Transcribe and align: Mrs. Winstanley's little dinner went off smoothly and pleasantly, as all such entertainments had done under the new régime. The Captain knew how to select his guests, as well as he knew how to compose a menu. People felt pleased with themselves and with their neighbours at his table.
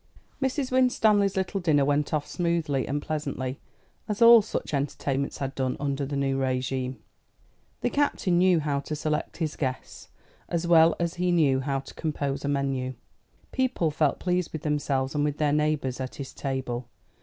Mrs. 0.41 0.71
Winstanley's 0.71 1.37
little 1.37 1.59
dinner 1.61 1.85
went 1.85 2.11
off 2.11 2.25
smoothly 2.25 2.87
and 2.87 3.03
pleasantly, 3.03 3.59
as 4.09 4.19
all 4.19 4.41
such 4.41 4.73
entertainments 4.73 5.37
had 5.37 5.53
done 5.53 5.77
under 5.79 6.07
the 6.07 6.15
new 6.15 6.39
régime. 6.39 6.95
The 7.81 7.91
Captain 7.91 8.39
knew 8.39 8.59
how 8.61 8.79
to 8.79 8.95
select 8.95 9.37
his 9.37 9.55
guests, 9.55 10.07
as 10.49 10.65
well 10.65 10.95
as 10.99 11.13
he 11.21 11.31
knew 11.31 11.59
how 11.59 11.81
to 11.81 11.93
compose 11.93 12.43
a 12.43 12.47
menu. 12.47 12.95
People 13.51 13.91
felt 13.91 14.17
pleased 14.17 14.51
with 14.53 14.63
themselves 14.63 15.13
and 15.13 15.23
with 15.23 15.37
their 15.37 15.53
neighbours 15.53 15.99
at 15.99 16.15
his 16.15 16.33
table. 16.33 16.87